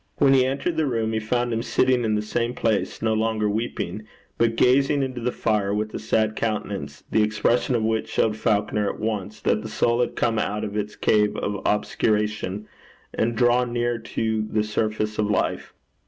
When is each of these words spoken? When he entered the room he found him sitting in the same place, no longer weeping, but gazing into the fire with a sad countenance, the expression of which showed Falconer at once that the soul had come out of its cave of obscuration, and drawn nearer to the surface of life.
When 0.17 0.33
he 0.33 0.47
entered 0.47 0.77
the 0.77 0.87
room 0.87 1.13
he 1.13 1.19
found 1.19 1.53
him 1.53 1.61
sitting 1.61 2.03
in 2.03 2.15
the 2.15 2.23
same 2.23 2.55
place, 2.55 3.03
no 3.03 3.13
longer 3.13 3.47
weeping, 3.47 4.07
but 4.39 4.55
gazing 4.55 5.03
into 5.03 5.21
the 5.21 5.31
fire 5.31 5.75
with 5.75 5.93
a 5.93 5.99
sad 5.99 6.35
countenance, 6.35 7.03
the 7.11 7.21
expression 7.21 7.75
of 7.75 7.83
which 7.83 8.09
showed 8.09 8.35
Falconer 8.35 8.89
at 8.89 8.99
once 8.99 9.39
that 9.41 9.61
the 9.61 9.69
soul 9.69 9.99
had 10.01 10.15
come 10.15 10.39
out 10.39 10.63
of 10.63 10.75
its 10.75 10.95
cave 10.95 11.37
of 11.37 11.61
obscuration, 11.67 12.67
and 13.13 13.35
drawn 13.37 13.71
nearer 13.71 13.99
to 13.99 14.41
the 14.49 14.63
surface 14.63 15.19
of 15.19 15.29
life. 15.29 15.71